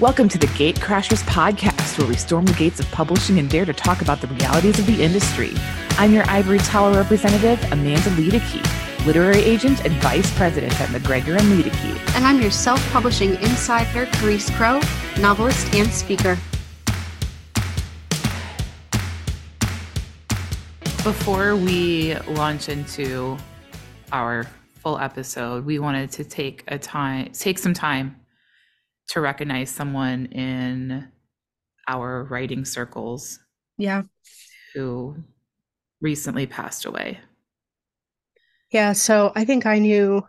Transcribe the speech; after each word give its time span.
Welcome 0.00 0.30
to 0.30 0.38
the 0.38 0.46
Gate 0.56 0.76
Crashers 0.76 1.22
podcast, 1.24 1.98
where 1.98 2.08
we 2.08 2.16
storm 2.16 2.46
the 2.46 2.54
gates 2.54 2.80
of 2.80 2.90
publishing 2.90 3.38
and 3.38 3.50
dare 3.50 3.66
to 3.66 3.74
talk 3.74 4.00
about 4.00 4.22
the 4.22 4.28
realities 4.28 4.78
of 4.78 4.86
the 4.86 5.02
industry. 5.02 5.52
I'm 5.98 6.14
your 6.14 6.24
Ivory 6.26 6.56
Tower 6.56 6.94
representative, 6.94 7.62
Amanda 7.70 8.08
Luedeke, 8.12 9.04
literary 9.04 9.42
agent 9.42 9.84
and 9.84 9.92
vice 9.96 10.34
president 10.38 10.80
at 10.80 10.90
MacGregor 10.90 11.36
and 11.36 11.42
Luedeke. 11.42 12.14
And 12.16 12.24
I'm 12.24 12.40
your 12.40 12.50
self 12.50 12.82
publishing 12.92 13.34
insider, 13.42 14.06
Charis 14.06 14.48
Crowe, 14.56 14.80
novelist 15.18 15.74
and 15.74 15.92
speaker. 15.92 16.38
Before 21.04 21.56
we 21.56 22.14
launch 22.20 22.70
into 22.70 23.36
our 24.12 24.44
full 24.78 24.98
episode, 24.98 25.66
we 25.66 25.78
wanted 25.78 26.10
to 26.12 26.24
take 26.24 26.64
a 26.68 26.78
time, 26.78 27.32
take 27.32 27.58
some 27.58 27.74
time 27.74 28.16
to 29.10 29.20
recognize 29.20 29.70
someone 29.70 30.26
in 30.26 31.08
our 31.88 32.24
writing 32.24 32.64
circles. 32.64 33.40
Yeah. 33.76 34.02
Who 34.74 35.16
recently 36.00 36.46
passed 36.46 36.86
away. 36.86 37.18
Yeah, 38.70 38.92
so 38.92 39.32
I 39.34 39.44
think 39.44 39.66
I 39.66 39.80
knew 39.80 40.22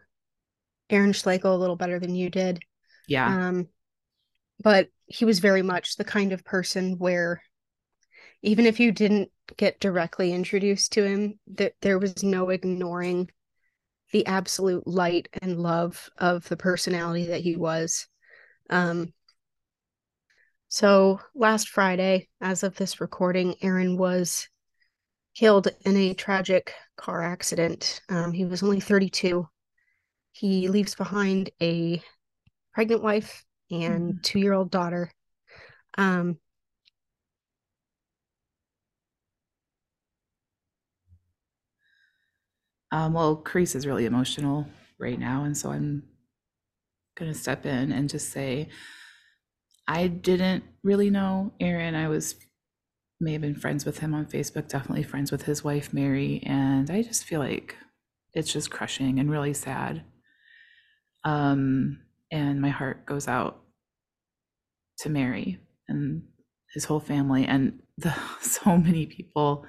Aaron 0.90 1.14
Schlegel 1.14 1.56
a 1.56 1.58
little 1.58 1.76
better 1.76 2.00
than 2.00 2.16
you 2.16 2.30
did. 2.30 2.60
Yeah. 3.08 3.48
Um 3.48 3.68
but 4.64 4.90
he 5.06 5.26
was 5.26 5.40
very 5.40 5.62
much 5.62 5.96
the 5.96 6.04
kind 6.04 6.32
of 6.34 6.44
person 6.44 6.98
where 6.98 7.42
even 8.42 8.66
if 8.66 8.80
you 8.80 8.92
didn't 8.92 9.30
get 9.58 9.80
directly 9.80 10.34
introduced 10.34 10.94
to 10.94 11.04
him, 11.04 11.40
that 11.56 11.74
there 11.82 12.00
was 12.00 12.24
no 12.24 12.50
ignoring 12.50 13.30
the 14.12 14.26
absolute 14.26 14.88
light 14.88 15.28
and 15.42 15.60
love 15.60 16.10
of 16.18 16.48
the 16.50 16.58
personality 16.58 17.28
that 17.28 17.42
he 17.42 17.56
was. 17.56 18.08
Um, 18.72 19.14
so 20.70 21.20
last 21.36 21.68
Friday, 21.70 22.30
as 22.40 22.64
of 22.64 22.76
this 22.76 23.02
recording, 23.02 23.56
Aaron 23.62 23.98
was 23.98 24.48
killed 25.36 25.68
in 25.86 25.98
a 25.98 26.14
tragic 26.14 26.74
car 26.96 27.22
accident. 27.22 28.02
Um, 28.10 28.32
he 28.32 28.46
was 28.46 28.64
only 28.64 28.80
32. 28.80 29.48
He 30.32 30.70
leaves 30.70 30.96
behind 30.96 31.50
a 31.62 32.02
pregnant 32.74 33.04
wife 33.04 33.44
and 33.70 34.14
mm. 34.14 34.24
two 34.24 34.40
year 34.40 34.54
old 34.54 34.72
daughter. 34.72 35.12
Um, 35.98 36.38
um, 42.92 43.14
well, 43.14 43.44
Charis 43.44 43.76
is 43.76 43.86
really 43.86 44.06
emotional 44.06 44.66
right 44.98 45.20
now, 45.20 45.44
and 45.44 45.58
so 45.58 45.72
I'm 45.72 46.04
going 47.16 47.32
to 47.32 47.38
step 47.38 47.66
in 47.66 47.92
and 47.92 48.10
just 48.10 48.30
say 48.30 48.70
I 49.88 50.08
didn't 50.08 50.64
really 50.84 51.10
know 51.10 51.54
Aaron. 51.60 51.96
I 51.96 52.08
was 52.08 52.36
may 53.20 53.34
have 53.34 53.42
been 53.42 53.56
friends 53.56 53.86
with 53.86 54.00
him 54.00 54.14
on 54.16 54.26
Facebook, 54.26 54.68
definitely 54.68 55.04
friends 55.04 55.32
with 55.32 55.44
his 55.44 55.64
wife 55.64 55.94
Mary, 55.94 56.42
and 56.46 56.90
I 56.90 57.04
just 57.04 57.24
feel 57.26 57.40
like 57.40 57.76
it's 58.34 58.52
just 58.52 58.72
crushing 58.72 59.20
and 59.20 59.30
really 59.30 59.54
sad. 59.54 60.04
Um 61.24 62.00
and 62.32 62.62
my 62.62 62.70
heart 62.70 63.06
goes 63.06 63.28
out 63.28 63.62
to 65.00 65.10
Mary 65.10 65.60
and 65.90 66.24
his 66.74 66.86
whole 66.86 67.00
family 67.00 67.46
and 67.46 67.80
the 67.98 68.16
so 68.42 68.78
many 68.78 69.06
people 69.06 69.66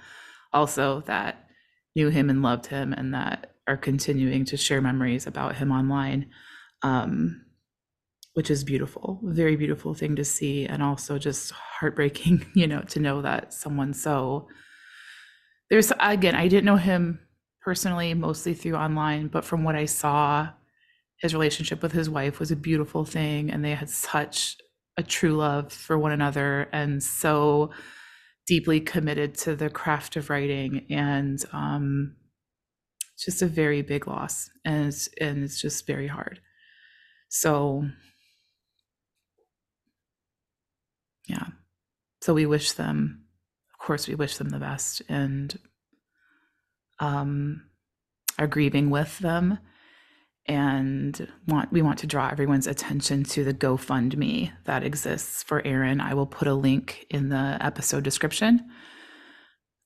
also 0.53 1.01
that 1.07 1.49
knew 1.95 2.09
him 2.09 2.31
and 2.31 2.43
loved 2.43 2.67
him 2.67 2.93
and 2.93 3.15
that 3.15 3.55
are 3.67 3.77
continuing 3.77 4.45
to 4.45 4.57
share 4.57 4.81
memories 4.81 5.27
about 5.27 5.57
him 5.57 5.71
online 5.71 6.27
um, 6.83 7.43
which 8.35 8.51
is 8.51 8.65
beautiful, 8.65 9.21
very 9.23 9.57
beautiful 9.57 9.95
thing 9.95 10.17
to 10.17 10.25
see, 10.25 10.67
and 10.67 10.83
also 10.83 11.19
just 11.19 11.53
heartbreaking, 11.53 12.47
you 12.55 12.67
know, 12.67 12.83
to 12.83 13.01
know 13.01 13.23
that 13.23 13.53
someone 13.53 13.93
so. 13.93 14.49
There's 15.71 15.93
again, 16.01 16.35
I 16.35 16.49
didn't 16.49 16.65
know 16.65 16.77
him 16.77 17.21
personally, 17.61 18.15
mostly 18.15 18.55
through 18.55 18.75
online, 18.75 19.29
but 19.29 19.45
from 19.45 19.65
what 19.65 19.77
I 19.77 19.87
saw, 19.87 20.49
his 21.19 21.33
relationship 21.33 21.83
with 21.83 21.93
his 21.93 22.11
wife 22.11 22.41
was 22.41 22.51
a 22.51 22.57
beautiful 22.57 23.05
thing, 23.05 23.51
and 23.51 23.65
they 23.65 23.75
had 23.75 23.89
such 23.89 24.57
a 24.97 25.03
true 25.03 25.35
love 25.37 25.73
for 25.73 25.99
one 25.99 26.13
another, 26.13 26.69
and 26.73 27.03
so 27.03 27.71
deeply 28.47 28.81
committed 28.81 29.35
to 29.35 29.55
the 29.57 29.71
craft 29.71 30.17
of 30.17 30.31
writing, 30.31 30.87
and 30.91 31.45
um, 31.53 32.17
just 33.19 33.43
a 33.43 33.47
very 33.47 33.83
big 33.83 34.07
loss, 34.07 34.51
and 34.65 34.95
and 35.21 35.45
it's 35.45 35.61
just 35.61 35.87
very 35.87 36.09
hard. 36.09 36.41
So, 37.35 37.87
yeah. 41.27 41.47
So 42.21 42.35
we 42.35 42.45
wish 42.45 42.73
them, 42.73 43.25
of 43.73 43.79
course, 43.79 44.07
we 44.07 44.15
wish 44.15 44.37
them 44.37 44.51
the 44.51 44.59
best 44.59 45.01
and 45.09 45.59
um, 47.01 47.63
are 48.39 48.47
grieving 48.47 48.91
with 48.91 49.19
them 49.21 49.59
and 50.45 51.27
want 51.49 51.73
we 51.73 51.81
want 51.81 52.01
to 52.01 52.07
draw 52.07 52.29
everyone's 52.29 52.67
attention 52.67 53.25
to 53.25 53.45
the 53.45 53.55
GoFundMe 53.55 54.53
that 54.65 54.85
exists 54.85 55.43
for 55.43 55.67
Aaron. 55.67 56.03
I 56.03 56.13
will 56.13 56.27
put 56.27 56.49
a 56.49 56.55
link 56.55 57.07
in 57.09 57.31
the 57.31 57.57
episode 57.61 58.05
description. 58.05 58.69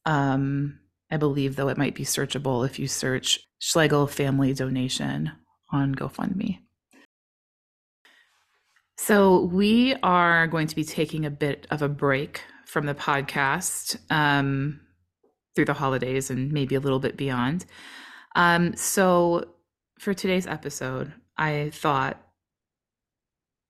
Um, 0.04 0.80
I 1.12 1.16
believe 1.16 1.54
though 1.54 1.68
it 1.68 1.78
might 1.78 1.94
be 1.94 2.04
searchable 2.04 2.66
if 2.66 2.80
you 2.80 2.88
search 2.88 3.38
Schlegel 3.60 4.08
family 4.08 4.52
donation 4.52 5.30
on 5.70 5.94
GoFundMe. 5.94 6.65
So, 8.98 9.42
we 9.42 9.94
are 10.02 10.46
going 10.46 10.66
to 10.68 10.74
be 10.74 10.84
taking 10.84 11.26
a 11.26 11.30
bit 11.30 11.66
of 11.70 11.82
a 11.82 11.88
break 11.88 12.42
from 12.64 12.86
the 12.86 12.94
podcast 12.94 13.98
um, 14.10 14.80
through 15.54 15.66
the 15.66 15.74
holidays 15.74 16.30
and 16.30 16.50
maybe 16.50 16.74
a 16.74 16.80
little 16.80 16.98
bit 16.98 17.16
beyond. 17.16 17.66
Um, 18.34 18.74
so, 18.74 19.48
for 19.98 20.14
today's 20.14 20.46
episode, 20.46 21.12
I 21.36 21.70
thought 21.74 22.20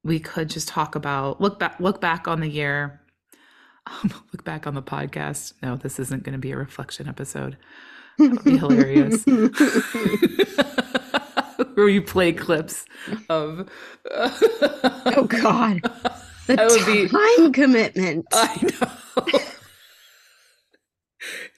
we 0.05 0.21
could 0.21 0.49
just 0.49 0.69
talk 0.69 0.95
about 0.95 1.41
look 1.41 1.59
back 1.59 1.81
look 1.81 2.01
back 2.01 2.29
on 2.29 2.41
the 2.41 2.49
year 2.49 3.01
um, 3.87 4.13
look 4.33 4.45
back 4.45 4.67
on 4.67 4.75
the 4.75 4.83
podcast. 4.83 5.53
No 5.63 5.77
this 5.77 5.99
isn't 5.99 6.23
going 6.23 6.35
to 6.35 6.39
be 6.39 6.53
a 6.53 6.57
reflection 6.57 7.09
episode. 7.09 7.57
That 8.19 8.31
would 8.31 8.45
be 8.45 8.57
hilarious 8.57 9.25
where 11.75 11.89
you 11.89 12.03
play 12.03 12.33
clips 12.33 12.85
of. 13.29 13.69
oh 14.11 15.27
God, 15.29 15.83
the 16.47 16.57
that 16.57 16.69
would 16.69 16.87
be 16.87 17.09
time 17.09 17.53
commitment. 17.53 18.27
I 18.33 18.63
know. 18.63 19.41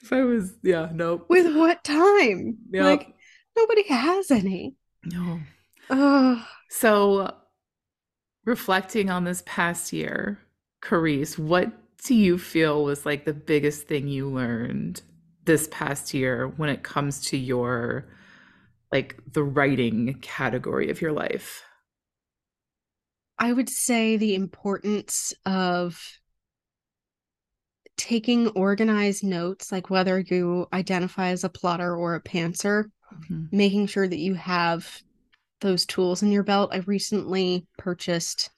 if 0.01 0.11
I 0.11 0.23
was, 0.23 0.53
yeah, 0.63 0.89
no. 0.93 1.25
With 1.27 1.55
what 1.55 1.83
time? 1.83 2.57
Yep. 2.71 2.83
Like 2.83 3.13
nobody 3.55 3.87
has 3.87 4.31
any. 4.31 4.75
No. 5.03 5.39
Oh. 5.89 6.45
So, 6.69 7.33
reflecting 8.45 9.09
on 9.09 9.23
this 9.23 9.43
past 9.45 9.91
year, 9.91 10.39
Charis, 10.87 11.37
what 11.37 11.71
do 12.05 12.15
you 12.15 12.37
feel 12.37 12.83
was 12.83 13.05
like 13.05 13.25
the 13.25 13.33
biggest 13.33 13.87
thing 13.87 14.07
you 14.07 14.29
learned 14.29 15.01
this 15.45 15.67
past 15.71 16.13
year 16.13 16.47
when 16.47 16.69
it 16.69 16.83
comes 16.83 17.21
to 17.21 17.37
your 17.37 18.05
like 18.91 19.19
the 19.31 19.43
writing 19.43 20.15
category 20.21 20.89
of 20.89 21.01
your 21.01 21.11
life? 21.11 21.63
I 23.37 23.53
would 23.53 23.69
say 23.69 24.17
the 24.17 24.35
importance 24.35 25.33
of 25.45 26.01
taking 27.97 28.47
organized 28.49 29.23
notes, 29.23 29.71
like 29.71 29.89
whether 29.89 30.19
you 30.19 30.67
identify 30.73 31.29
as 31.29 31.43
a 31.43 31.49
plotter 31.49 31.95
or 31.95 32.15
a 32.15 32.23
pantser, 32.23 32.85
mm-hmm. 33.13 33.45
making 33.51 33.87
sure 33.87 34.07
that 34.07 34.19
you 34.19 34.33
have 34.33 35.01
those 35.61 35.85
tools 35.85 36.23
in 36.23 36.31
your 36.31 36.43
belt. 36.43 36.71
I 36.73 36.77
recently 36.79 37.65
purchased 37.77 38.49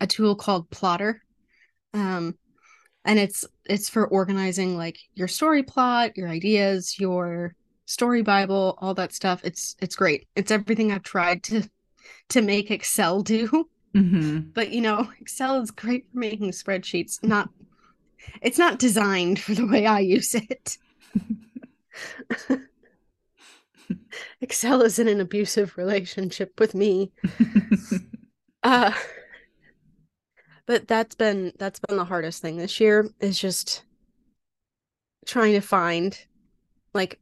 a 0.00 0.06
tool 0.06 0.34
called 0.34 0.70
Plottr. 0.70 1.16
Um, 1.92 2.36
and 3.04 3.18
it's 3.18 3.44
it's 3.64 3.88
for 3.88 4.06
organizing 4.06 4.76
like 4.76 4.98
your 5.14 5.28
story 5.28 5.62
plot, 5.62 6.16
your 6.16 6.28
ideas, 6.28 6.98
your 6.98 7.54
story 7.90 8.22
bible 8.22 8.78
all 8.78 8.94
that 8.94 9.12
stuff 9.12 9.40
it's 9.42 9.74
it's 9.80 9.96
great. 9.96 10.28
It's 10.36 10.52
everything 10.52 10.92
i've 10.92 11.02
tried 11.02 11.42
to 11.44 11.68
to 12.30 12.40
make 12.40 12.70
excel 12.70 13.22
do. 13.22 13.68
Mm-hmm. 13.94 14.50
but 14.54 14.70
you 14.70 14.80
know 14.80 15.10
excel 15.20 15.60
is 15.60 15.72
great 15.72 16.06
for 16.12 16.18
making 16.18 16.52
spreadsheets 16.52 17.20
not 17.24 17.48
it's 18.40 18.58
not 18.58 18.78
designed 18.78 19.40
for 19.40 19.54
the 19.54 19.66
way 19.66 19.86
i 19.86 19.98
use 19.98 20.34
it. 20.34 20.78
Excel 24.40 24.82
is 24.82 25.00
in 25.00 25.08
an 25.08 25.20
abusive 25.20 25.76
relationship 25.76 26.58
with 26.58 26.74
me. 26.74 27.12
Uh 28.62 28.92
but 30.66 30.86
that's 30.86 31.14
been 31.14 31.52
that's 31.58 31.80
been 31.80 31.96
the 31.96 32.04
hardest 32.04 32.42
thing 32.42 32.58
this 32.58 32.78
year 32.78 33.08
is 33.18 33.38
just 33.38 33.84
trying 35.26 35.54
to 35.54 35.60
find 35.62 36.16
like 36.92 37.18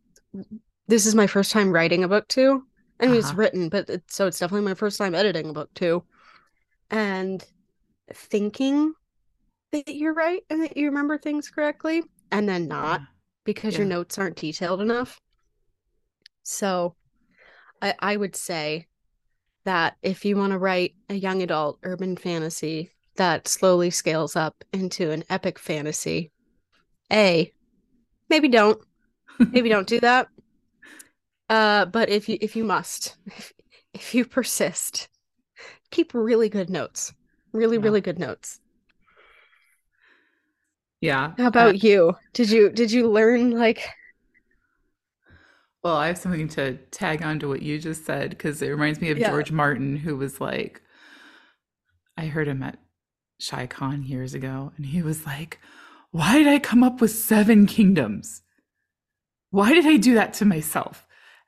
this 0.87 1.07
is 1.07 1.15
my 1.15 1.27
first 1.27 1.53
time 1.53 1.71
writing 1.71 2.05
a 2.05 2.09
book 2.09 2.29
too. 2.29 2.65
I 3.01 3.07
mean, 3.07 3.13
uh-huh. 3.13 3.19
it's 3.19 3.35
written, 3.35 3.69
but 3.69 3.89
it's, 3.89 4.15
so 4.15 4.27
it's 4.27 4.39
definitely 4.39 4.67
my 4.67 4.75
first 4.75 4.99
time 4.99 5.15
editing 5.15 5.51
a 5.51 5.53
book 5.53 5.73
too. 5.75 6.05
And 6.91 7.45
thinking 8.13 8.95
that 9.73 9.95
you're 9.95 10.15
right 10.15 10.43
and 10.49 10.63
that 10.63 10.77
you 10.77 10.87
remember 10.87 11.19
things 11.19 11.51
correctly 11.51 12.03
and 12.33 12.49
then 12.49 12.69
not 12.69 13.01
Yeah. 13.01 13.07
because 13.45 13.75
Yeah. 13.75 13.81
your 13.81 13.89
notes 13.89 14.19
aren't 14.19 14.37
detailed 14.37 14.81
enough. 14.81 15.21
So 16.43 16.97
I, 17.83 17.95
I 17.99 18.17
would 18.17 18.35
say 18.35 18.87
that 19.65 19.97
if 20.03 20.25
you 20.25 20.37
want 20.37 20.53
to 20.53 20.59
write 20.59 20.95
a 21.11 21.15
young 21.15 21.43
adult 21.43 21.79
urban 21.83 22.17
fantasy 22.17 22.91
that 23.17 23.47
slowly 23.47 23.91
scales 23.91 24.35
up 24.35 24.65
into 24.73 25.11
an 25.11 25.25
epic 25.29 25.59
fantasy, 25.59 26.33
A, 27.13 27.53
maybe 28.31 28.49
don't. 28.49 28.81
Maybe 29.39 29.69
don't 29.69 29.87
do 29.87 30.01
that. 30.01 30.29
Uh, 31.49 31.87
but 31.87 32.09
if 32.09 32.29
you 32.29 32.39
if 32.41 32.57
you 32.57 32.65
must, 32.65 33.17
if, 33.27 33.53
if 33.95 34.15
you 34.15 34.25
persist, 34.25 35.09
keep 35.91 36.13
really 36.15 36.49
good 36.49 36.71
notes. 36.71 37.15
Really, 37.53 37.79
Yeah. 37.79 37.83
really 37.85 38.01
good 38.01 38.19
notes. 38.19 38.61
Yeah. 41.01 41.33
How 41.39 41.45
uh, 41.45 41.49
about 41.49 41.83
you? 41.83 42.17
Did 42.33 42.51
you 42.51 42.71
did 42.71 42.91
you 42.93 43.09
learn 43.11 43.53
like 43.53 43.89
Well, 45.83 45.97
I 45.97 46.09
have 46.09 46.19
something 46.19 46.49
to 46.51 46.77
tag 46.91 47.23
on 47.23 47.39
to 47.41 47.49
what 47.49 47.63
you 47.63 47.79
just 47.79 48.05
said 48.05 48.31
because 48.31 48.61
it 48.63 48.69
reminds 48.69 49.01
me 49.01 49.11
of 49.11 49.19
Yeah. 49.19 49.31
George 49.31 49.53
Martin, 49.53 49.97
who 49.97 50.17
was 50.17 50.41
like, 50.41 50.83
I 52.17 52.27
heard 52.27 52.49
him 52.49 52.63
at 52.63 52.79
Chicon 53.41 54.03
years 54.03 54.35
ago, 54.35 54.73
and 54.77 54.87
he 54.87 55.03
was 55.03 55.25
like, 55.25 55.59
Why 56.11 56.39
did 56.39 56.49
I 56.49 56.59
come 56.59 56.83
up 56.83 57.01
with 57.01 57.13
seven 57.13 57.67
kingdoms? 57.67 58.43
Why 59.51 59.73
did 59.73 59.87
I 59.87 59.97
do 59.97 60.15
that 60.15 60.35
to 60.35 60.45
myself? 60.45 61.07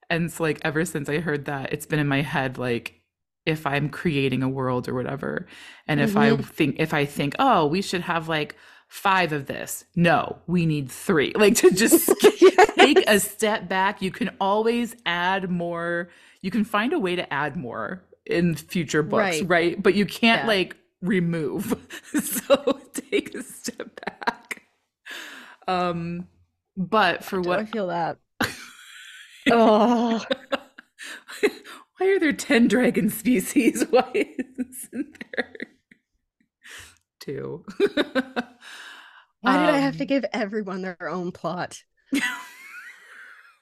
And 0.08 0.30
so, 0.32 0.42
like, 0.42 0.58
ever 0.62 0.84
since 0.84 1.08
I 1.08 1.18
heard 1.18 1.44
that, 1.44 1.72
it's 1.72 1.86
been 1.86 1.98
in 2.00 2.08
my 2.08 2.22
head, 2.22 2.58
like, 2.58 3.00
if 3.46 3.66
I'm 3.66 3.88
creating 3.88 4.42
a 4.42 4.48
world 4.48 4.88
or 4.88 4.94
whatever, 4.94 5.46
and 5.86 6.00
if 6.00 6.16
I 6.16 6.36
think, 6.36 6.76
if 6.78 6.92
I 6.92 7.04
think, 7.06 7.34
oh, 7.38 7.66
we 7.66 7.80
should 7.82 8.02
have 8.02 8.28
like 8.28 8.54
five 8.88 9.32
of 9.32 9.46
this, 9.46 9.84
no, 9.96 10.38
we 10.46 10.66
need 10.66 10.90
three, 10.90 11.32
like 11.34 11.54
to 11.56 11.70
just 11.70 12.12
take 12.76 13.02
a 13.08 13.18
step 13.18 13.66
back. 13.68 14.02
You 14.02 14.10
can 14.10 14.30
always 14.40 14.94
add 15.06 15.50
more. 15.50 16.10
You 16.42 16.50
can 16.50 16.64
find 16.64 16.92
a 16.92 16.98
way 16.98 17.16
to 17.16 17.32
add 17.32 17.56
more 17.56 18.02
in 18.26 18.54
future 18.54 19.02
books, 19.02 19.40
Right. 19.40 19.48
right? 19.48 19.82
But 19.82 19.94
you 19.94 20.04
can't 20.06 20.42
Yeah. 20.42 20.46
like 20.48 20.76
remove. 21.00 21.74
so 22.22 22.78
take 23.10 23.34
a 23.34 23.42
step 23.42 24.00
back. 24.04 24.62
Um, 25.66 26.28
but 26.76 27.24
for 27.24 27.40
Do 27.42 27.52
I 27.52 27.64
what? 27.64 27.66
feel 27.66 27.88
that? 27.88 28.18
oh, 29.50 30.24
Why 31.98 32.06
are 32.08 32.18
there 32.18 32.32
ten 32.32 32.68
dragon 32.68 33.10
species? 33.10 33.84
Why 33.90 34.10
isn't 34.14 35.24
there 35.34 35.54
two? 37.20 37.64
why 39.42 39.56
did 39.58 39.68
I 39.68 39.78
have 39.78 39.96
to 39.98 40.04
Um, 40.04 40.06
give 40.06 40.24
everyone 40.32 40.80
their 40.82 41.08
own 41.08 41.32
plot? 41.32 41.82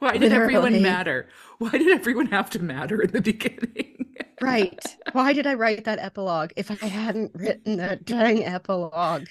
Why 0.01 0.17
did 0.17 0.33
everyone 0.33 0.81
matter? 0.81 1.29
Why 1.59 1.71
did 1.71 1.89
everyone 1.89 2.27
have 2.27 2.51
to 2.51 2.59
matter 2.63 3.01
in 3.03 3.11
the 3.13 3.21
beginning? 3.21 4.15
Right. 4.41 4.97
Why 5.13 5.33
did 5.33 5.47
I 5.47 5.55
write 5.55 5.85
that 5.85 5.99
epilogue 5.99 6.53
if 6.57 6.71
I 6.71 6.87
hadn't 6.87 7.33
written 7.35 7.77
that 7.77 8.05
dang 8.05 8.45
epilogue? 8.45 9.29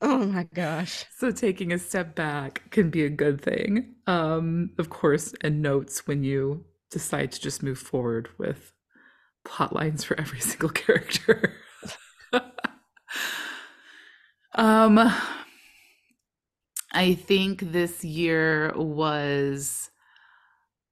Oh 0.00 0.24
my 0.26 0.44
gosh. 0.54 1.04
So 1.16 1.32
taking 1.32 1.72
a 1.72 1.78
step 1.78 2.14
back 2.14 2.70
can 2.70 2.88
be 2.90 3.04
a 3.04 3.10
good 3.10 3.40
thing. 3.40 3.96
Um, 4.06 4.70
of 4.78 4.90
course, 4.90 5.34
and 5.40 5.60
notes 5.60 6.06
when 6.06 6.22
you 6.22 6.64
decide 6.90 7.32
to 7.32 7.40
just 7.40 7.62
move 7.62 7.78
forward 7.78 8.28
with 8.38 8.72
plot 9.44 9.74
lines 9.74 10.04
for 10.04 10.18
every 10.20 10.40
single 10.40 10.70
character. 10.70 11.54
um, 14.54 14.98
I 16.92 17.14
think 17.14 17.60
this 17.72 18.04
year 18.04 18.72
was 18.76 19.90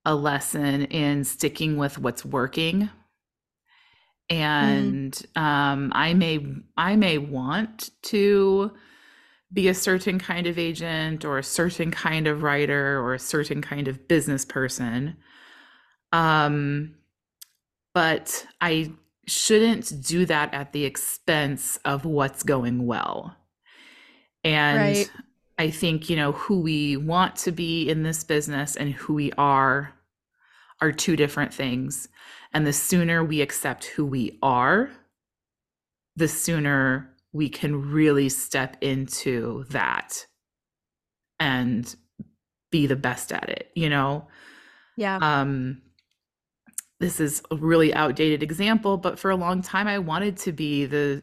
a 0.05 0.15
lesson 0.15 0.85
in 0.85 1.23
sticking 1.23 1.77
with 1.77 1.99
what's 1.99 2.25
working. 2.25 2.89
And 4.29 5.17
um, 5.35 5.91
I 5.95 6.13
may 6.13 6.45
I 6.75 6.95
may 6.97 7.17
want 7.17 7.91
to 8.03 8.71
be 9.51 9.67
a 9.67 9.73
certain 9.73 10.19
kind 10.19 10.47
of 10.47 10.59
agent 10.59 11.23
or 11.23 11.37
a 11.37 11.43
certain 11.43 11.91
kind 11.91 12.27
of 12.27 12.43
writer 12.43 12.99
or 12.99 13.13
a 13.13 13.19
certain 13.19 13.61
kind 13.61 13.87
of 13.87 14.07
business 14.07 14.43
person. 14.43 15.15
Um, 16.11 16.95
but 17.93 18.45
I 18.61 18.91
shouldn't 19.25 20.05
do 20.05 20.25
that 20.25 20.53
at 20.53 20.73
the 20.73 20.85
expense 20.85 21.79
of 21.85 22.05
what's 22.05 22.43
going 22.43 22.85
well. 22.85 23.35
And 24.43 24.79
Right. 24.79 25.11
I 25.57 25.69
think, 25.71 26.09
you 26.09 26.15
know, 26.15 26.33
who 26.33 26.59
we 26.59 26.97
want 26.97 27.35
to 27.37 27.51
be 27.51 27.89
in 27.89 28.03
this 28.03 28.23
business 28.23 28.75
and 28.75 28.93
who 28.93 29.13
we 29.13 29.31
are 29.37 29.93
are 30.81 30.91
two 30.91 31.15
different 31.15 31.53
things. 31.53 32.07
And 32.53 32.65
the 32.65 32.73
sooner 32.73 33.23
we 33.23 33.41
accept 33.41 33.85
who 33.85 34.05
we 34.05 34.37
are, 34.41 34.91
the 36.15 36.27
sooner 36.27 37.13
we 37.33 37.49
can 37.49 37.91
really 37.91 38.29
step 38.29 38.77
into 38.81 39.65
that 39.69 40.25
and 41.39 41.95
be 42.71 42.87
the 42.87 42.95
best 42.95 43.31
at 43.31 43.49
it, 43.49 43.71
you 43.75 43.89
know? 43.89 44.27
Yeah. 44.97 45.17
um 45.21 45.81
this 46.99 47.19
is 47.19 47.43
a 47.51 47.55
really 47.55 47.93
outdated 47.93 48.41
example 48.41 48.97
but 48.97 49.19
for 49.19 49.29
a 49.29 49.35
long 49.35 49.61
time 49.61 49.87
i 49.87 49.99
wanted 49.99 50.35
to 50.37 50.51
be 50.51 50.85
the 50.85 51.21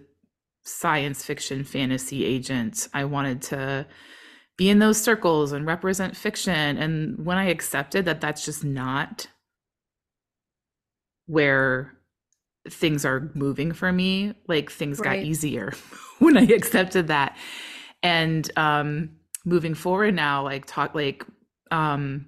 science 0.62 1.24
fiction 1.24 1.64
fantasy 1.64 2.24
agent 2.24 2.88
i 2.94 3.04
wanted 3.04 3.42
to 3.42 3.86
be 4.56 4.70
in 4.70 4.78
those 4.78 5.00
circles 5.00 5.50
and 5.52 5.66
represent 5.66 6.16
fiction 6.16 6.78
and 6.78 7.26
when 7.26 7.36
i 7.36 7.46
accepted 7.46 8.04
that 8.04 8.20
that's 8.20 8.44
just 8.44 8.64
not 8.64 9.26
where 11.26 11.92
things 12.69 13.05
are 13.05 13.31
moving 13.34 13.72
for 13.72 13.93
me 13.93 14.32
like 14.49 14.70
things 14.70 15.00
got 15.00 15.19
easier 15.19 15.72
when 16.19 16.37
i 16.37 16.43
accepted 16.43 17.08
that 17.08 17.37
and 18.02 18.50
um 18.56 19.11
moving 19.44 19.75
forward 19.75 20.14
now 20.14 20.43
like 20.43 20.64
talk 20.64 20.94
like 20.94 21.25
um 21.70 22.26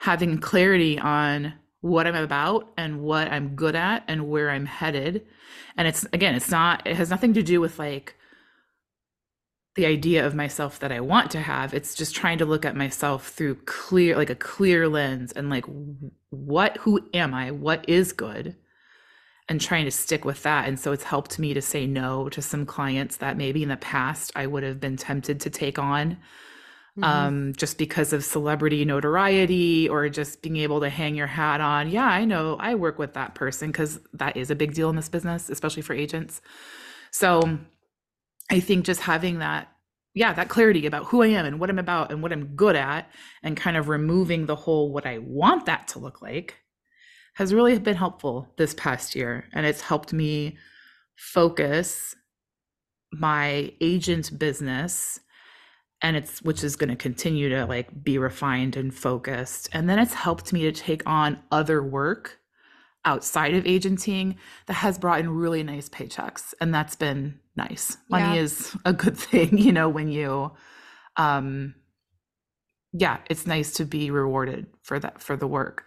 having 0.00 0.38
clarity 0.38 0.98
on 0.98 1.52
what 1.80 2.06
I'm 2.06 2.14
about 2.14 2.72
and 2.76 3.00
what 3.00 3.28
I'm 3.30 3.54
good 3.54 3.74
at 3.74 4.04
and 4.08 4.28
where 4.28 4.50
I'm 4.50 4.66
headed. 4.66 5.26
And 5.76 5.88
it's 5.88 6.06
again, 6.12 6.34
it's 6.34 6.50
not 6.50 6.86
it 6.86 6.96
has 6.96 7.10
nothing 7.10 7.34
to 7.34 7.42
do 7.42 7.60
with 7.60 7.78
like 7.78 8.16
the 9.76 9.86
idea 9.86 10.26
of 10.26 10.34
myself 10.34 10.78
that 10.80 10.92
I 10.92 11.00
want 11.00 11.30
to 11.30 11.40
have. 11.40 11.72
It's 11.72 11.94
just 11.94 12.14
trying 12.14 12.38
to 12.38 12.44
look 12.44 12.64
at 12.64 12.76
myself 12.76 13.28
through 13.28 13.56
clear 13.66 14.16
like 14.16 14.30
a 14.30 14.34
clear 14.34 14.88
lens 14.88 15.32
and 15.32 15.48
like 15.48 15.64
what 16.30 16.76
who 16.78 17.08
am 17.14 17.32
I? 17.34 17.50
What 17.50 17.88
is 17.88 18.12
good? 18.12 18.56
And 19.50 19.60
trying 19.60 19.84
to 19.84 19.90
stick 19.92 20.24
with 20.24 20.44
that. 20.44 20.68
And 20.68 20.80
so 20.80 20.92
it's 20.92 21.04
helped 21.04 21.38
me 21.38 21.54
to 21.54 21.62
say 21.62 21.86
no 21.86 22.30
to 22.30 22.40
some 22.40 22.64
clients 22.66 23.18
that 23.18 23.36
maybe 23.36 23.62
in 23.64 23.68
the 23.68 23.76
past 23.76 24.32
I 24.36 24.46
would 24.46 24.62
have 24.62 24.80
been 24.80 24.96
tempted 24.96 25.40
to 25.42 25.50
take 25.50 25.78
on 25.78 26.18
Mhm. 26.98 27.04
um, 27.04 27.52
just 27.56 27.78
because 27.78 28.12
of 28.12 28.24
celebrity 28.24 28.84
notoriety 28.84 29.88
or 29.88 30.08
just 30.08 30.42
being 30.42 30.56
able 30.56 30.80
to 30.80 30.88
hang 30.90 31.14
your 31.16 31.28
hat 31.28 31.60
on. 31.60 31.90
Yeah, 31.90 32.06
I 32.06 32.24
know 32.24 32.56
I 32.60 32.74
work 32.76 32.98
with 32.98 33.14
that 33.14 33.34
person 33.34 33.70
because 33.70 34.00
that 34.14 34.36
is 34.36 34.50
a 34.50 34.56
big 34.56 34.74
deal 34.74 34.90
in 34.90 34.96
this 34.96 35.08
business, 35.08 35.50
especially 35.50 35.82
for 35.82 35.94
agents. 35.94 36.40
So 37.12 37.58
I 38.50 38.60
think 38.60 38.84
just 38.86 39.02
having 39.02 39.38
that, 39.40 39.68
yeah, 40.14 40.32
that 40.34 40.48
clarity 40.48 40.86
about 40.86 41.06
who 41.06 41.22
I 41.22 41.28
am 41.28 41.46
and 41.46 41.60
what 41.60 41.70
I'm 41.70 41.78
about 41.78 42.12
and 42.12 42.22
what 42.22 42.32
I'm 42.32 42.56
good 42.56 42.76
at, 42.76 43.10
and 43.42 43.56
kind 43.56 43.76
of 43.76 43.88
removing 43.88 44.46
the 44.46 44.56
whole 44.56 44.92
what 44.92 45.06
I 45.06 45.18
want 45.18 45.66
that 45.66 45.88
to 45.88 45.98
look 46.00 46.22
like 46.22 46.56
has 47.40 47.54
really 47.54 47.78
been 47.78 47.96
helpful 47.96 48.46
this 48.58 48.74
past 48.74 49.16
year. 49.16 49.46
And 49.54 49.64
it's 49.64 49.80
helped 49.80 50.12
me 50.12 50.58
focus 51.16 52.14
my 53.12 53.72
agent 53.80 54.38
business 54.38 55.18
and 56.02 56.18
it's 56.18 56.42
which 56.42 56.62
is 56.62 56.76
going 56.76 56.90
to 56.90 56.96
continue 56.96 57.48
to 57.48 57.64
like 57.64 58.04
be 58.04 58.18
refined 58.18 58.76
and 58.76 58.94
focused 58.94 59.68
and 59.72 59.88
then 59.88 59.98
it's 59.98 60.14
helped 60.14 60.52
me 60.52 60.62
to 60.62 60.70
take 60.72 61.02
on 61.06 61.38
other 61.50 61.82
work 61.82 62.38
outside 63.04 63.54
of 63.54 63.66
agenting 63.66 64.36
that 64.66 64.74
has 64.74 64.96
brought 64.96 65.18
in 65.18 65.28
really 65.28 65.62
nice 65.64 65.88
paychecks 65.88 66.54
and 66.60 66.72
that's 66.72 66.94
been 66.94 67.38
nice 67.56 67.96
money 68.08 68.36
Yeah. 68.36 68.42
is 68.42 68.76
a 68.84 68.92
good 68.92 69.16
thing 69.16 69.58
you 69.66 69.72
know 69.72 69.88
when 69.88 70.08
you 70.08 70.52
um 71.16 71.74
yeah 72.92 73.18
it's 73.28 73.46
nice 73.46 73.72
to 73.74 73.84
be 73.84 74.10
rewarded 74.10 74.66
for 74.82 75.00
that 75.00 75.20
for 75.20 75.36
the 75.36 75.48
work 75.48 75.84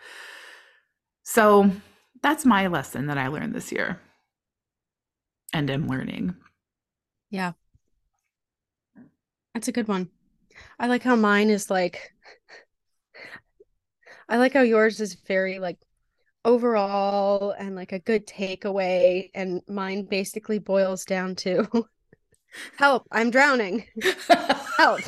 so 1.24 1.70
that's 2.22 2.46
my 2.46 2.68
lesson 2.68 3.08
that 3.08 3.18
i 3.18 3.28
learned 3.28 3.54
this 3.54 3.72
year 3.72 4.00
and 5.54 5.70
am 5.70 5.88
learning 5.88 6.36
Yeah. 7.30 7.54
That's 9.54 9.68
a 9.68 9.72
good 9.72 9.88
one. 9.88 10.10
I 10.80 10.88
like 10.88 11.04
how 11.04 11.16
mine 11.16 11.50
is 11.50 11.70
like 11.70 12.14
I 14.28 14.38
like 14.38 14.54
how 14.54 14.62
yours 14.62 15.00
is 15.00 15.14
very 15.14 15.60
like 15.60 15.78
overall 16.46 17.52
and 17.52 17.76
like 17.76 17.92
a 17.92 18.00
good 18.00 18.28
takeaway 18.28 19.30
and 19.34 19.62
mine 19.68 20.06
basically 20.06 20.60
boils 20.60 21.06
down 21.06 21.36
to 21.36 21.68
help 22.78 23.08
i'm 23.12 23.32
drowning 23.32 23.86
help 24.78 25.00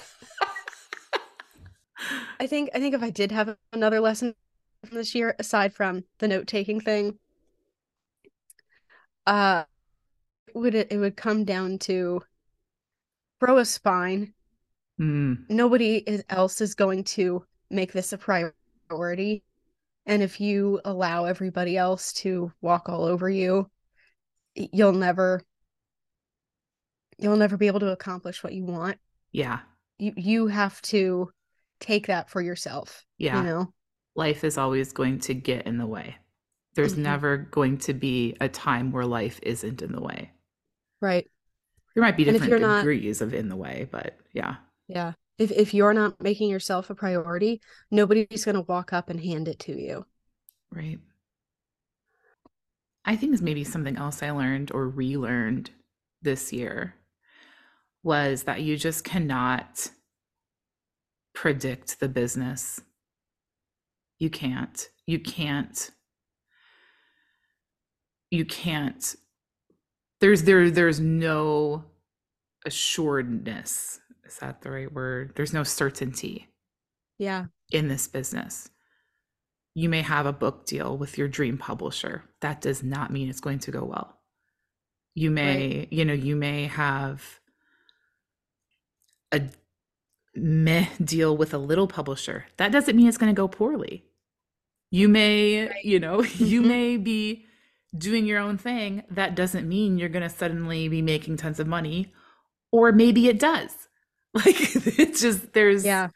i 2.39 2.47
think 2.47 2.69
i 2.73 2.79
think 2.79 2.95
if 2.95 3.03
i 3.03 3.09
did 3.09 3.31
have 3.31 3.55
another 3.73 3.99
lesson 3.99 4.33
this 4.91 5.15
year 5.15 5.35
aside 5.39 5.73
from 5.73 6.03
the 6.19 6.27
note 6.27 6.47
taking 6.47 6.79
thing 6.79 7.17
uh 9.27 9.63
would 10.53 10.75
it, 10.75 10.91
it 10.91 10.97
would 10.97 11.17
come 11.17 11.43
down 11.43 11.77
to 11.79 12.21
grow 13.41 13.57
a 13.57 13.65
spine. 13.65 14.33
Mm, 14.99 15.49
nobody 15.49 15.97
is, 15.97 16.23
else 16.29 16.61
is 16.61 16.75
going 16.75 17.03
to 17.03 17.43
make 17.69 17.91
this 17.91 18.13
a 18.13 18.17
priority. 18.17 19.43
And 20.05 20.23
if 20.23 20.39
you 20.39 20.79
allow 20.85 21.25
everybody 21.25 21.75
else 21.75 22.13
to 22.13 22.53
walk 22.61 22.87
all 22.87 23.03
over 23.03 23.29
you 23.29 23.69
you'll 24.55 24.93
never 24.93 25.41
you'll 27.17 27.35
never 27.35 27.57
be 27.57 27.67
able 27.67 27.79
to 27.81 27.91
accomplish 27.91 28.43
what 28.43 28.53
you 28.53 28.63
want. 28.63 28.97
Yeah. 29.31 29.59
you 29.99 30.13
you 30.15 30.47
have 30.47 30.81
to 30.83 31.31
take 31.81 32.07
that 32.07 32.29
for 32.29 32.41
yourself 32.41 33.05
Yeah. 33.17 33.37
you 33.37 33.43
know 33.47 33.73
Life 34.15 34.43
is 34.43 34.57
always 34.57 34.93
going 34.93 35.19
to 35.21 35.33
get 35.33 35.67
in 35.67 35.77
the 35.77 35.85
way. 35.87 36.17
There's 36.75 36.95
Mhm. 36.95 36.99
never 36.99 37.37
going 37.37 37.77
to 37.79 37.93
be 37.93 38.35
a 38.41 38.47
time 38.49 38.91
where 38.91 39.05
life 39.05 39.39
isn't 39.43 39.81
in 39.81 39.91
the 39.91 40.01
way. 40.01 40.31
right 41.01 41.29
There 41.93 42.01
might 42.03 42.15
be 42.17 42.23
if 42.23 42.31
different 42.33 42.49
you're 42.49 42.59
not- 42.59 42.79
degrees 42.79 43.21
of 43.21 43.33
in 43.33 43.49
the 43.49 43.55
way, 43.55 43.87
but 43.91 44.17
yeah. 44.31 44.55
yeah 44.87 45.13
if 45.37 45.51
if 45.51 45.73
you're 45.73 45.93
not 45.93 46.21
making 46.23 46.49
yourself 46.49 46.89
a 46.89 46.95
priority 46.95 47.61
nobody's 47.91 48.45
going 48.45 48.55
to 48.55 48.61
walk 48.61 48.93
up 48.93 49.09
and 49.09 49.19
hand 49.19 49.47
it 49.49 49.59
to 49.59 49.73
you 49.79 50.05
Right. 50.71 50.99
I 53.03 53.15
think 53.17 53.33
is 53.33 53.41
maybe 53.41 53.63
something 53.65 53.97
else 53.97 54.23
I 54.23 54.31
learned 54.31 54.71
or 54.71 54.87
relearned 54.89 55.69
this 56.21 56.51
year 56.53 56.95
was 58.03 58.43
that 58.43 58.61
you 58.63 58.77
just 58.77 59.03
cannot 59.03 59.91
predict 61.33 61.99
the 61.99 62.07
business. 62.09 62.81
You 64.19 64.29
can't. 64.29 64.89
You 65.05 65.19
can't. 65.19 65.91
You 68.31 68.45
can't. 68.45 69.15
There's 70.21 70.43
there 70.43 70.69
there's 70.69 70.99
no 70.99 71.85
assuredness. 72.65 73.99
Is 74.25 74.37
that 74.39 74.61
the 74.61 74.71
right 74.71 74.91
word? 74.91 75.33
There's 75.35 75.53
no 75.53 75.63
certainty 75.63 76.47
yeah 77.17 77.45
in 77.71 77.87
this 77.87 78.07
business. 78.07 78.69
You 79.73 79.89
may 79.89 80.01
have 80.01 80.25
a 80.25 80.33
book 80.33 80.65
deal 80.65 80.97
with 80.97 81.17
your 81.17 81.27
dream 81.27 81.57
publisher. 81.57 82.23
That 82.41 82.61
does 82.61 82.81
not 82.81 83.11
mean 83.11 83.29
it's 83.29 83.41
going 83.41 83.59
to 83.59 83.71
go 83.71 83.83
well. 83.83 84.21
You 85.13 85.31
may, 85.31 85.87
you 85.91 86.05
know, 86.05 86.13
you 86.13 86.35
may 86.35 86.65
have 86.67 87.39
a 89.33 89.41
meh 90.35 90.87
deal 91.03 91.35
with 91.37 91.53
a 91.53 91.57
little 91.57 91.87
publisher. 91.87 92.45
That 92.57 92.71
doesn't 92.71 92.95
mean 92.95 93.07
it's 93.07 93.17
going 93.17 93.33
to 93.33 93.39
go 93.39 93.47
poorly. 93.47 94.03
You 94.91 95.07
may, 95.09 95.67
Right. 95.67 95.85
you 95.85 95.99
know, 95.99 96.21
you 96.37 96.61
Mhm. 96.61 96.67
may 96.67 96.97
be 96.97 97.45
doing 97.97 98.25
your 98.25 98.39
own 98.39 98.57
thing. 98.57 99.03
That 99.09 99.35
doesn't 99.35 99.67
mean 99.67 99.97
you're 99.97 100.09
going 100.09 100.23
to 100.23 100.29
suddenly 100.29 100.87
be 100.89 101.01
making 101.01 101.37
tons 101.37 101.59
of 101.59 101.67
money, 101.67 102.13
or 102.71 102.91
maybe 102.91 103.27
it 103.27 103.39
does. 103.39 103.71
Like 104.35 104.57
it's 104.99 105.21
just 105.21 105.53
there's 105.53 105.85
yeah 105.85 106.09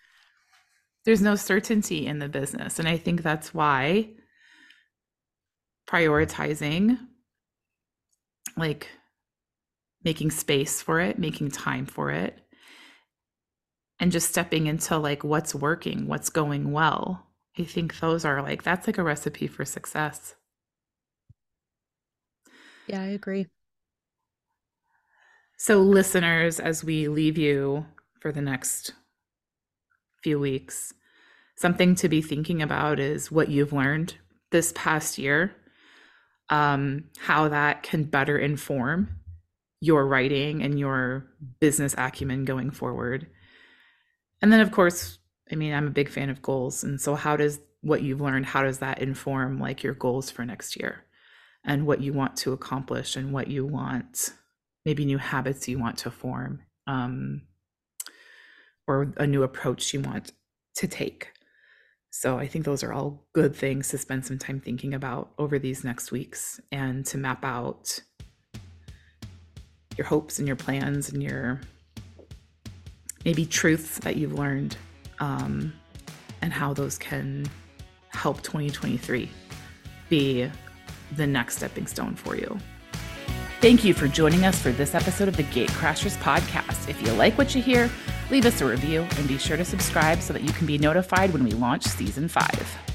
there's 1.06 1.22
no 1.22 1.36
certainty 1.36 2.06
in 2.06 2.20
the 2.20 2.28
business 2.28 2.78
and 2.78 2.86
i 2.90 2.98
think 2.98 3.24
that's 3.24 3.54
why 3.54 4.10
prioritizing 5.90 7.00
like 8.58 8.90
making 10.04 10.32
space 10.32 10.82
for 10.82 11.00
it 11.00 11.18
making 11.18 11.50
time 11.50 11.86
for 11.86 12.12
it 12.12 12.38
and 14.00 14.12
just 14.12 14.30
stepping 14.30 14.68
into 14.68 14.98
like 14.98 15.24
what's 15.24 15.54
working 15.54 16.08
what's 16.08 16.30
going 16.30 16.72
well 16.72 17.28
i 17.58 17.64
think 17.64 18.00
those 18.00 18.26
are 18.26 18.42
like 18.42 18.64
that's 18.64 18.88
like 18.88 18.98
a 18.98 19.04
recipe 19.04 19.48
for 19.48 19.66
success 19.66 20.36
yeah 22.88 23.02
i 23.02 23.08
agree 23.08 23.48
so 25.58 25.80
listeners 25.82 26.60
as 26.60 26.84
we 26.84 27.08
leave 27.08 27.38
you 27.38 27.86
for 28.20 28.32
the 28.32 28.42
next 28.42 28.94
few 30.22 30.40
weeks 30.40 30.94
something 31.60 31.94
to 31.94 32.08
be 32.08 32.22
thinking 32.22 32.62
about 32.62 33.00
is 33.00 33.30
what 33.30 33.50
you've 33.50 33.74
learned 33.74 34.16
this 34.50 34.72
past 34.76 35.18
year, 35.18 35.54
um, 36.50 37.04
how 37.20 37.50
that 37.50 37.84
can 37.84 38.04
better 38.04 38.38
inform 38.38 39.10
your 39.82 40.08
writing 40.08 40.64
and 40.64 40.80
your 40.80 41.26
business 41.60 41.94
acumen 41.98 42.46
going 42.46 42.72
forward. 42.72 43.28
And 44.42 44.52
then, 44.52 44.62
of 44.62 44.72
course, 44.72 45.20
I 45.52 45.56
mean, 45.56 45.74
I'm 45.74 45.88
a 45.88 45.92
big 45.92 46.10
fan 46.10 46.30
of 46.30 46.42
goals. 46.42 46.84
And 46.84 47.00
so, 47.00 47.16
how 47.16 47.36
does 47.36 47.60
what 47.82 48.02
you've 48.02 48.22
learned, 48.22 48.46
how 48.46 48.64
does 48.64 48.80
that 48.80 49.02
inform 49.02 49.60
like 49.60 49.84
your 49.84 49.94
goals 49.94 50.30
for 50.30 50.46
next 50.46 50.78
year 50.78 51.06
and 51.64 51.86
what 51.86 52.02
you 52.02 52.14
want 52.14 52.36
to 52.38 52.54
accomplish 52.54 53.16
and 53.16 53.32
what 53.32 53.48
you 53.48 53.66
want, 53.66 54.32
maybe 54.86 55.06
new 55.06 55.18
habits 55.18 55.68
you 55.68 55.80
want 55.80 55.98
to 56.00 56.12
form 56.12 56.62
um, 56.88 57.42
or 58.88 59.14
a 59.18 59.26
new 59.26 59.44
approach 59.44 59.94
you 59.94 60.02
want 60.02 60.34
to 60.76 60.88
take? 60.88 61.32
So 62.12 62.38
I 62.40 62.48
think 62.48 62.66
those 62.66 62.84
are 62.84 62.92
all 62.92 63.28
good 63.34 63.56
things 63.56 63.90
to 63.90 63.98
spend 63.98 64.26
some 64.26 64.40
time 64.40 64.60
thinking 64.60 64.94
about 64.94 65.32
over 65.38 65.60
these 65.60 65.84
next 65.84 66.12
weeks 66.12 66.60
and 66.72 67.06
to 67.06 67.18
map 67.18 67.46
out 67.46 68.02
your 69.96 70.08
hopes 70.08 70.40
and 70.40 70.48
your 70.48 70.58
plans 70.58 71.10
and 71.10 71.22
your 71.22 71.62
maybe 73.26 73.46
truths 73.46 74.00
that 74.00 74.16
you've 74.16 74.34
learned 74.34 74.78
um, 75.20 75.74
and 76.42 76.54
how 76.54 76.74
those 76.74 76.98
can 76.98 77.46
help 78.10 78.42
2023 78.42 79.30
be 80.10 80.50
the 81.16 81.28
next 81.28 81.58
stepping 81.58 81.88
stone 81.88 82.16
for 82.16 82.36
you. 82.36 82.58
Thank 83.62 83.84
you 83.84 83.94
for 83.94 84.08
joining 84.08 84.46
us 84.46 84.60
for 84.62 84.72
this 84.72 84.96
episode 84.96 85.28
of 85.28 85.36
the 85.36 85.44
Gatecrashers 85.44 86.18
podcast. 86.18 86.88
If 86.88 87.02
you 87.02 87.12
like 87.14 87.38
what 87.38 87.54
you 87.54 87.62
hear, 87.62 87.90
leave 88.32 88.46
us 88.46 88.62
a 88.62 88.66
review 88.66 89.06
and 89.18 89.28
be 89.28 89.38
sure 89.38 89.58
to 89.58 89.66
subscribe 89.66 90.22
so 90.22 90.32
that 90.32 90.44
you 90.44 90.54
can 90.54 90.66
be 90.66 90.78
notified 90.78 91.34
when 91.34 91.44
we 91.44 91.52
launch 91.52 91.84
season 91.84 92.30
five. 92.30 92.89